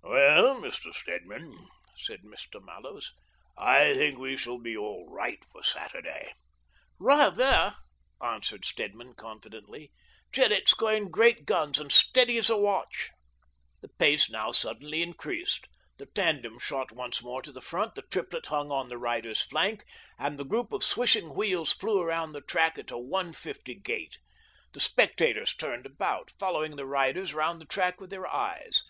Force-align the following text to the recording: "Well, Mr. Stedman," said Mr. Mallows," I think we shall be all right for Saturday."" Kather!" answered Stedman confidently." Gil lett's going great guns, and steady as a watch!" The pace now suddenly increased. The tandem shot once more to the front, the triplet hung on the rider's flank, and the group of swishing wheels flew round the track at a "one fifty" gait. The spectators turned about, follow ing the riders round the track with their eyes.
"Well, 0.02 0.56
Mr. 0.56 0.92
Stedman," 0.92 1.66
said 1.96 2.20
Mr. 2.20 2.62
Mallows," 2.62 3.14
I 3.56 3.94
think 3.94 4.18
we 4.18 4.36
shall 4.36 4.58
be 4.58 4.76
all 4.76 5.08
right 5.10 5.42
for 5.46 5.62
Saturday."" 5.62 6.34
Kather!" 7.00 7.74
answered 8.22 8.66
Stedman 8.66 9.14
confidently." 9.14 9.90
Gil 10.34 10.50
lett's 10.50 10.74
going 10.74 11.10
great 11.10 11.46
guns, 11.46 11.78
and 11.78 11.90
steady 11.90 12.36
as 12.36 12.50
a 12.50 12.56
watch!" 12.58 13.08
The 13.80 13.88
pace 13.88 14.28
now 14.28 14.52
suddenly 14.52 15.00
increased. 15.00 15.66
The 15.96 16.04
tandem 16.04 16.58
shot 16.58 16.92
once 16.92 17.22
more 17.22 17.40
to 17.40 17.50
the 17.50 17.62
front, 17.62 17.94
the 17.94 18.02
triplet 18.02 18.44
hung 18.44 18.70
on 18.70 18.90
the 18.90 18.98
rider's 18.98 19.40
flank, 19.40 19.86
and 20.18 20.36
the 20.36 20.44
group 20.44 20.70
of 20.70 20.84
swishing 20.84 21.32
wheels 21.34 21.72
flew 21.72 22.02
round 22.04 22.34
the 22.34 22.42
track 22.42 22.78
at 22.78 22.90
a 22.90 22.98
"one 22.98 23.32
fifty" 23.32 23.74
gait. 23.74 24.18
The 24.74 24.80
spectators 24.80 25.54
turned 25.56 25.86
about, 25.86 26.30
follow 26.38 26.62
ing 26.62 26.76
the 26.76 26.84
riders 26.84 27.32
round 27.32 27.58
the 27.58 27.64
track 27.64 28.02
with 28.02 28.10
their 28.10 28.26
eyes. 28.26 28.82